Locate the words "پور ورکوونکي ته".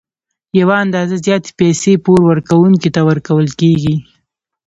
2.03-3.01